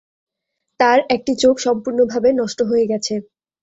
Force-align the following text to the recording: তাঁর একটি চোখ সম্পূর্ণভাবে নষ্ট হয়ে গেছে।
তাঁর 0.79 0.99
একটি 1.15 1.31
চোখ 1.43 1.55
সম্পূর্ণভাবে 1.65 2.29
নষ্ট 2.41 2.59
হয়ে 2.69 2.85
গেছে। 2.91 3.13